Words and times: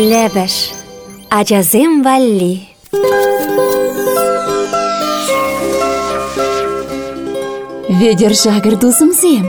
Лебеш. 0.00 0.72
Ачазем 1.28 2.02
валли. 2.02 2.62
Ведер 7.88 8.34
жагыр 8.34 8.76
дузымзем. 8.76 9.46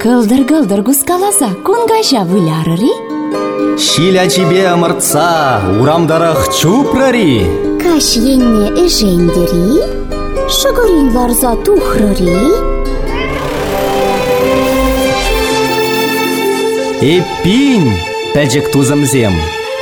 Кылдыр-кылдыр 0.00 0.82
кускаласа 0.82 1.50
кунгажа 1.66 2.22
вылярыри. 2.24 2.92
Шиля 3.78 4.26
тебе 4.28 4.62
ымыртса, 4.72 5.60
урамдарах 5.78 6.48
чупрари. 6.56 7.44
Каш 7.82 8.16
енне 8.16 8.68
эжендери, 8.84 9.76
шыгырин 10.48 11.14
ларза 11.14 11.54
тухрыри. 11.64 12.40
Эппин, 17.14 17.92
пәжік 18.32 18.72
тузымзем. 18.72 19.34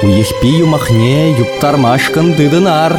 Уйықпи 0.03 0.49
юмахне 0.65 1.37
юптармашкын 1.43 2.33
дыдынар. 2.33 2.93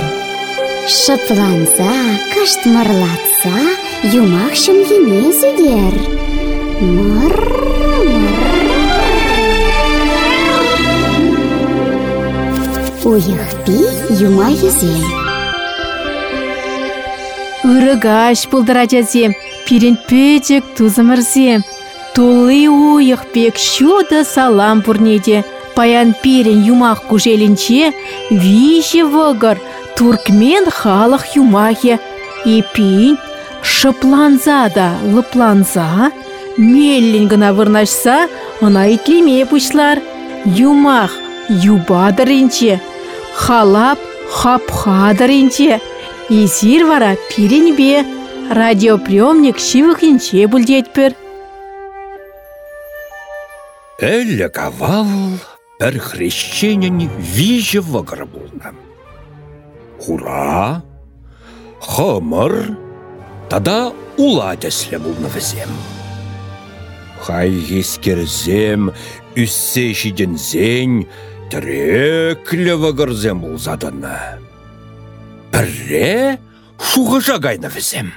Шыпланса, 0.87 1.93
каштмырлатса, 2.33 3.57
юмах 4.13 4.53
шымгене 4.53 5.33
зедер. 5.39 5.95
Мыр, 6.79 7.35
мыр. 8.05 8.67
Уйықпи 13.03 13.79
юма 14.27 14.49
езем. 14.69 15.01
Үрігаш 17.65 18.45
бұлдыражазем, 18.51 19.33
пирен 19.65 19.97
пөжік 20.07 20.69
тузымырзем. 20.77 21.65
Тулы 22.13 22.67
уйық 22.69 23.25
шуды 23.57 24.21
салам 24.23 24.83
бұрнеде. 24.85 25.41
Паян 25.75 26.13
пирен 26.21 26.63
юмақ 26.67 27.05
күжелінче, 27.09 27.93
вижі 28.29 29.03
вғыр, 29.07 29.57
туркмен 29.95 30.67
халық 30.67 31.23
юмахе. 31.35 31.99
Епин, 32.45 33.17
шыпланза 33.61 34.71
да 34.75 34.97
лыпланза, 35.13 36.11
меллин 36.57 37.27
гына 37.27 37.53
вырнашса, 37.53 38.27
она 38.59 38.93
итлеме 38.93 39.45
пушлар. 39.45 39.99
Юмах, 40.45 41.11
юбадырынче, 41.49 42.81
халап, 43.35 43.99
хапхадырынче. 44.31 45.79
Изир 46.29 46.85
вара 46.85 47.15
пиренбе, 47.29 48.05
радиоприемник 48.49 49.59
шивыхинче 49.59 50.47
бүлдетпір. 50.51 51.13
Әлі 54.01 54.47
кавал 54.49 55.11
бір 55.81 55.97
хрещенін 55.99 57.09
вижі 57.17 57.81
вғыр 57.81 58.27
болны. 58.29 58.69
Хура, 60.01 60.81
хымыр, 61.81 62.77
тада 63.49 63.89
ула 64.17 64.53
дәслі 64.61 65.01
болны 65.01 65.33
візем. 65.33 65.73
Хай 67.21 67.49
ескерзем, 67.81 68.93
үссе 69.33 69.89
жидензен, 69.97 71.05
тіреклі 71.49 72.77
вғырзем 72.85 73.41
болзадыны. 73.41 74.17
Бірре 75.49 76.37
шуғы 76.77 77.25
жағайны 77.25 77.73
візем. 77.73 78.13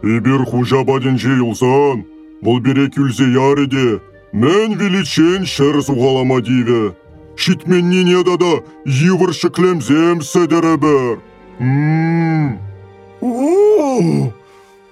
Эбер 0.00 0.44
хужа 0.48 0.80
баден 0.88 1.18
жейылсан, 1.20 2.06
бұл 2.44 2.60
бере 2.60 2.88
күлзе 2.94 3.28
яриде, 3.34 4.00
мен 4.32 4.78
величен 4.78 5.46
шыр 5.46 5.82
суғалама 5.82 6.40
диве. 6.42 6.94
Шитмен 7.36 7.90
нене 7.90 8.24
дада 8.24 8.62
йывыр 8.84 9.32
шыклемзем 9.34 10.22
седері 10.22 10.76
бір. 10.76 11.20
Ммм. 11.58 12.58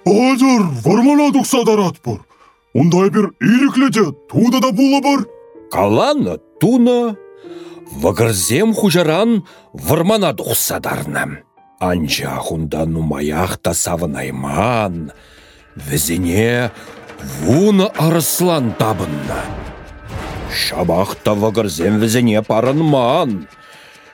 Азыр 0.07 0.63
вармаладық 0.85 1.47
садарат 1.47 1.99
бұр. 2.05 2.21
Ондай 2.75 3.11
бір 3.11 3.33
илікледе 3.43 4.13
туда 4.31 4.61
да 4.63 4.71
бұлы 4.71 5.01
бір. 5.03 5.25
Каланы 5.73 6.37
туны, 6.63 7.17
вғырзем 8.03 8.75
хужаран 8.75 9.43
вырмана 9.73 10.31
дұқсадарнам. 10.39 11.43
Анжа 11.81 12.39
хунда 12.39 12.87
нумаях 12.87 13.59
та 13.59 13.75
савынайман, 13.75 15.11
візіне 15.75 16.71
вуны 17.21 17.89
арыслан 17.97 18.73
табынна. 18.79 19.43
Шабақта 20.53 21.35
вғырзем 21.37 22.01
візіне 22.01 22.43
парынман. 22.47 23.47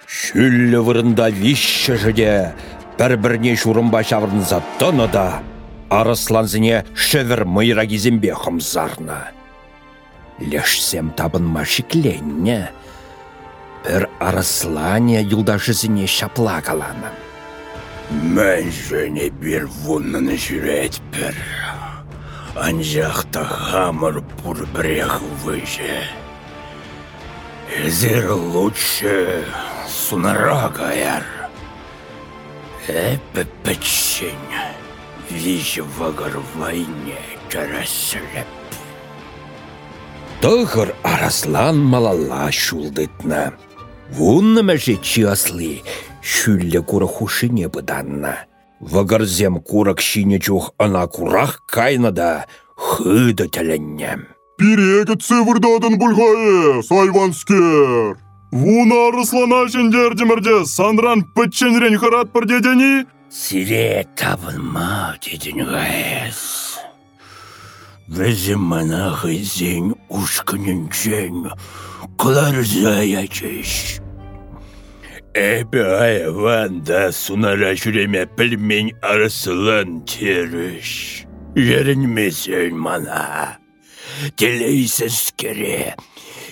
Шүллі 0.06 0.82
вырында 0.84 1.30
вишші 1.32 1.96
жыде, 2.00 2.52
бір-бірне 2.98 3.54
шурымба 3.56 4.02
шавырнза 4.04 4.60
тыны 4.80 5.08
да, 5.12 5.40
арысланзіне 5.88 6.84
шевір 6.94 7.44
мыйра 7.44 7.86
кезембе 7.88 8.34
хымзарна. 8.34 9.32
Лешсем 10.40 11.10
табынма 11.16 11.64
шикленне, 11.64 12.70
бір 13.84 14.08
арыслане 14.20 15.22
юлдашысыне 15.22 16.06
шапла 16.06 16.60
каланы. 16.60 17.12
Мен 18.10 18.68
жөне 18.68 19.30
бір 19.40 19.68
вуннаны 19.84 20.36
жүрет 20.36 21.00
бір. 21.14 21.36
Анжақта 22.52 23.46
хамыр 23.48 24.20
бұр 24.42 24.66
бірех 24.74 25.22
выже. 25.40 26.04
Эзер 27.72 28.32
лучше 28.32 29.46
сунара 29.88 30.68
гаяр. 30.68 31.24
Эпі 32.84 33.46
пічшін, 33.64 34.36
вижі 35.30 35.86
вағыр 35.96 36.36
вайне 36.58 37.16
кәрәсіліп. 37.48 38.52
Тығыр 40.44 40.92
араслан 41.08 41.78
малала 41.80 42.50
шулдытна. 42.52 43.54
Вунны 44.12 44.60
мәже 44.60 44.98
чиаслы, 45.00 45.80
шүллі 46.20 46.84
куры 46.84 47.08
хушыне 47.08 47.72
бұданна. 47.72 48.51
Вағырзем 48.82 49.60
курак 49.62 50.00
шине 50.02 50.40
чух 50.40 50.72
ана 50.78 51.06
курах 51.06 51.62
кайнада 51.70 52.46
хыды 52.74 53.46
тәліннем. 53.46 54.26
Пирегі 54.58 55.14
цывырдадын 55.22 55.94
бұлғайы, 56.02 56.82
сайванскер. 56.82 58.18
Вуна 58.52 58.98
арыслана 59.08 59.62
жендердімірде 59.70 60.64
сандран 60.66 61.22
пітченрен 61.36 61.96
хырат 61.96 62.34
бір 62.34 62.46
дедені? 62.50 63.06
Сире 63.30 64.04
табынма 64.18 65.14
дедін 65.22 65.62
ғайыз. 65.70 66.42
Візім 68.12 68.66
мана 68.66 69.14
ғызен 69.22 69.94
ұшқынын 70.10 70.90
қылар 72.18 72.60
заячыш. 72.66 74.02
Эбі 75.32 75.80
айванда 75.80 77.06
сунара 77.08 77.72
жүреме 77.72 78.26
пілмен 78.36 78.90
арысылын 79.00 80.02
теріш. 80.04 81.24
Жерінмесен 81.56 82.76
мана. 82.76 83.56
Телейсіз 84.36 85.32
кере. 85.40 85.96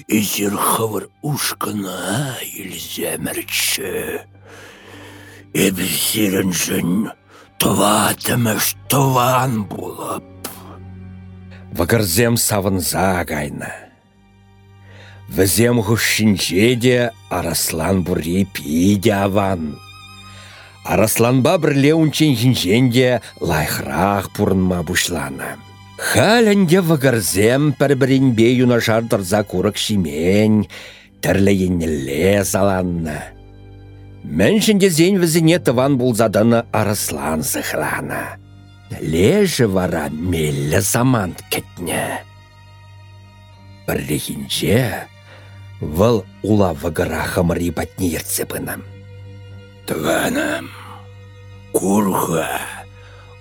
Изір 0.08 0.56
хывыр 0.56 1.10
ұшқына 1.20 2.40
илземірчі. 2.56 4.24
Сирін 5.52 6.56
жын 6.56 7.10
тұватымыш 7.60 8.72
тұван 8.88 9.60
болып. 9.68 10.48
Вағырзем 11.76 12.40
савынза 12.40 13.26
гайна. 13.28 13.89
Візем 15.30 15.78
хұшшинче 15.86 16.72
де 16.74 16.94
Араслан 17.30 18.00
бұрри 18.02 18.48
пиде 18.50 19.12
аван. 19.14 19.76
Арасланба 20.82 21.52
бірле 21.62 21.92
унчен 21.94 22.34
жинжен 22.34 22.88
де 22.90 23.20
лайхрақ 23.38 24.32
бұрынма 24.34 24.80
бұшлана. 24.88 25.52
Халінде 26.02 26.80
вағырзем 26.82 27.70
пір-бірінбе 27.78 28.48
юнашар 28.56 29.06
тұрза 29.06 29.44
курық 29.46 29.78
шимен, 29.78 30.64
тірлі 31.22 31.54
еннеле 31.68 32.42
саланна. 32.44 33.20
Міншінде 34.24 34.90
зен 34.90 35.20
візіне 35.22 35.60
тыван 35.62 35.94
бұлзаданы 36.00 36.64
Араслан 36.74 37.46
сықлана. 37.46 38.40
Лежі 38.98 39.70
вара 39.70 40.08
мелі 40.10 40.80
заман 40.82 41.36
кетне. 41.54 42.24
Бірлігінже 43.86 45.06
выл 45.80 46.24
ула 46.42 46.72
вғыра 46.74 47.24
хымыри 47.32 47.70
батне 47.70 48.08
ерцепынам. 48.08 48.84
Тыганам, 49.88 50.68
курға, 51.72 52.60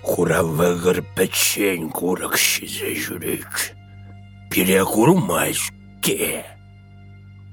хура 0.02 0.40
вғыр 0.42 1.02
пәтшен 1.16 1.90
курық 1.92 2.36
шизе 2.40 2.94
жүрек. 2.96 3.76
Пире 4.50 4.84
курмайш, 4.84 5.70
ке. 6.02 6.44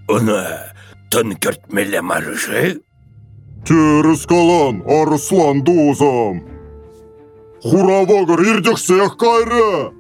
Она 0.08 0.74
тынкертмеле 1.12 2.02
маржы? 2.02 2.82
Теріс 3.68 4.26
калан, 4.26 4.82
арыслан 4.88 5.62
дузам. 5.64 6.48
Хуравагыр 7.62 8.40
ирдексех 8.40 9.18
кайры. 9.18 9.92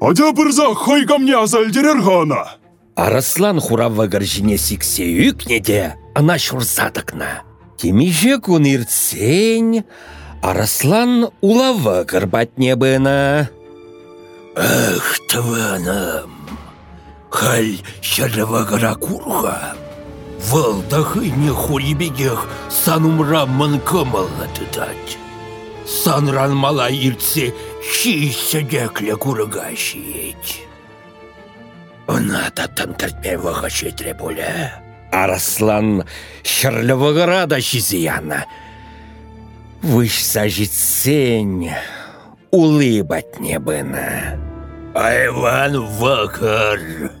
Адя 0.00 0.30
бірза 0.32 0.74
хайгамне 0.74 1.34
азалдерер 1.34 2.02
ғана. 2.04 2.57
Арыслан 2.98 3.60
хуравагыр 3.62 4.24
жіне 4.26 4.56
сиксе 4.58 5.04
үкнеде, 5.30 5.94
ана 6.18 6.34
шурсадықна. 6.34 7.46
Темиже 7.78 8.40
кун 8.42 8.66
иртсень, 8.66 9.84
Арыслан 10.42 11.30
улавагыр 11.40 12.26
батне 12.26 12.74
бына. 12.74 13.50
Ах, 14.56 15.14
тваным, 15.30 16.42
халь 17.30 17.78
шарывагыра 18.02 18.98
курға. 18.98 19.78
Валдахы 20.50 21.30
не 21.30 21.50
хурибегех 21.50 22.48
санумра 22.68 23.46
мынкымылы 23.46 24.50
тұтать. 24.58 25.18
Санран 25.86 26.56
мала 26.56 26.90
иртсе 26.90 27.54
шийсегекле 27.80 29.14
курыга 29.14 29.70
шиет. 29.76 30.67
Она 32.08 32.48
таттан 32.56 32.94
кіртпе 32.96 33.36
вғашы 33.36 33.92
требулі. 33.92 34.48
Араслан 35.12 36.06
шырлывығыра 36.40 37.44
да 37.46 37.58
жізияны. 37.60 38.46
Вышса 39.82 40.48
житсень, 40.48 41.68
улыбать 42.50 43.38
не 43.40 43.58
бына. 43.60 44.40
Айван 44.94 45.76
вакыр, 46.00 47.12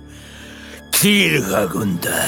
тиргагунда. 0.90 2.24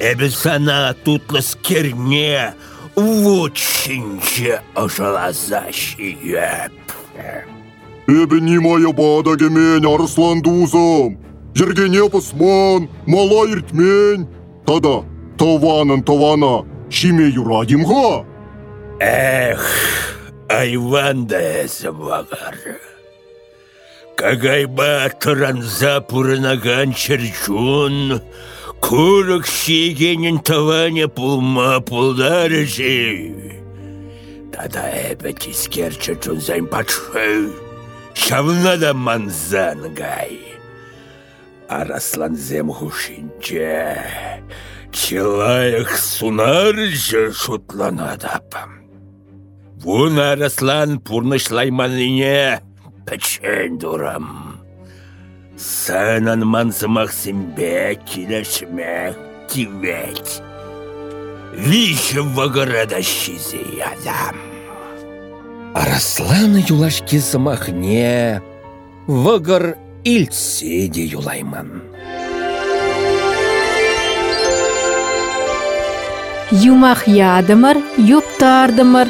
Эбісана 0.00 0.96
тутлыс 1.04 1.58
керне, 1.62 2.54
вучинче 2.96 4.62
ошалаза 4.74 5.68
шиеп. 5.70 6.72
Эбі 8.06 8.40
немая 8.40 8.92
бадагемен 8.92 9.86
арсландузам. 9.86 11.33
Арыслан 11.54 11.74
дузам. 11.74 11.84
Ергене 11.84 12.10
пысман, 12.10 12.88
мала 13.06 13.48
иртмен. 13.48 14.28
Тада, 14.66 15.04
таванын 15.38 16.02
тавана, 16.02 16.64
шиме 16.90 17.28
юрадимға. 17.28 18.24
Эх, 19.00 19.60
айван 20.48 21.26
да 21.26 21.64
эсі 21.64 21.90
бағар. 21.92 22.56
Кагайба 24.16 25.10
тұранза 25.20 26.00
пұрынаған 26.08 26.94
чырчун, 26.94 28.20
күрік 28.80 29.44
шегенін 29.44 30.38
таване 30.38 31.08
пулма 31.08 31.80
пулдары 31.80 32.64
жей. 32.64 33.60
Тада 34.54 34.86
эбі 35.10 35.34
тискер 35.34 35.92
чырчун 35.92 36.40
зайн 36.40 36.66
патшы, 36.70 37.50
шавна 38.14 38.76
да 38.78 38.94
манзан 38.94 39.90
гай. 41.74 41.82
Араслан 41.82 42.36
зем 42.36 42.70
хушинче, 42.70 43.96
Чилаях 44.92 45.96
сунар 45.96 46.74
же 46.76 47.32
шутланадапам. 47.32 48.70
Вун 49.82 50.18
арыслан 50.18 51.00
пурнышлайманыне 51.00 52.60
печен 53.06 53.78
дурам. 53.78 54.60
Сәнан 55.58 56.42
мансымақ 56.44 57.12
сімбе 57.12 57.98
килешмек 58.06 59.16
тивет. 59.48 60.42
Виші 61.54 62.24
вағырада 62.34 63.02
шизи 63.02 63.78
адам. 63.78 64.36
Арыслан 65.74 66.58
юлашки 66.66 67.18
сымахне, 67.18 68.42
вағыр 69.06 69.76
ильседе 70.04 71.02
юлайман. 71.04 71.82
Юмах 76.50 77.08
ядымыр, 77.08 77.76
юптардымыр. 77.96 79.08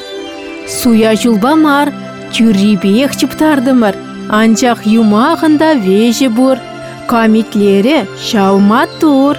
Суя 0.69 1.17
жулбамар, 1.17 1.93
тюрибех 2.32 3.17
чыптардымыр. 3.19 3.99
Анчах 4.31 4.87
юмағында 4.87 5.75
вежі 5.82 6.31
бұр. 6.37 6.62
Камитлері 7.11 8.06
шаума 8.26 8.87
тур. 9.00 9.37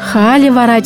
Халі 0.00 0.50
вара 0.56 0.80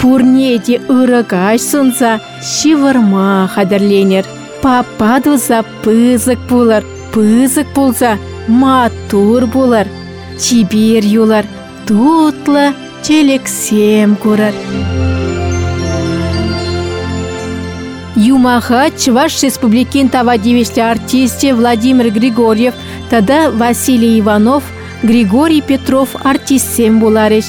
пурнеде 0.00 0.76
ырыгаш 0.88 1.60
сунса, 1.60 2.20
шивырма 2.40 3.50
қадірленер. 3.54 4.24
Папа 4.62 5.20
дуза 5.24 5.64
пызык 5.82 6.38
булар, 6.48 6.84
пызык 7.12 7.66
болса, 7.74 8.18
матур 8.48 9.46
болар. 9.46 9.86
Чибер 10.38 11.04
юлар, 11.04 11.46
тутлы, 11.86 12.74
челексем 13.02 14.16
көрір. 14.22 14.52
Юмаха 18.16 18.90
Чуваш 18.90 19.42
Республикин 19.42 20.08
тава 20.08 20.38
девести 20.38 20.80
артисте 20.80 21.54
Владимир 21.54 22.10
Григорьев, 22.10 22.74
тада 23.10 23.50
Василий 23.50 24.20
Иванов, 24.20 24.64
Григорий 25.02 25.60
Петров 25.60 26.16
артистсем 26.24 26.98
буларыш. 26.98 27.44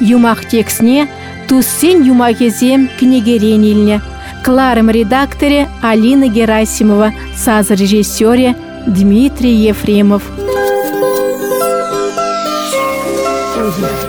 Юмах 0.00 0.46
текстне 0.46 1.08
Туссен 1.48 2.02
юмахезем 2.02 2.88
книгерен 2.98 3.64
илне. 3.64 4.00
Кларым 4.44 4.88
редакторе 4.88 5.68
Алина 5.82 6.28
Герасимова, 6.28 7.12
саз 7.36 7.70
режиссере 7.70 8.54
Дмитрий 8.86 9.68
Ефремов. 9.68 10.22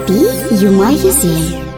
Уйыхпи 0.08 0.64
юма 0.64 0.92
езем. 0.92 1.71